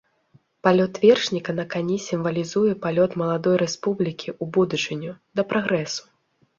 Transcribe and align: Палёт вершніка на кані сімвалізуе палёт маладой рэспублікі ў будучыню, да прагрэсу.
Палёт 0.67 0.93
вершніка 1.03 1.51
на 1.59 1.65
кані 1.75 1.97
сімвалізуе 2.07 2.73
палёт 2.87 3.11
маладой 3.25 3.61
рэспублікі 3.67 4.29
ў 4.41 4.53
будучыню, 4.61 5.11
да 5.39 5.51
прагрэсу. 5.55 6.03